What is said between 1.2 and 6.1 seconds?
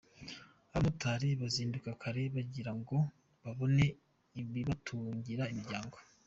muzinduka kare kugira ngo mubone ibibatungira imiryango.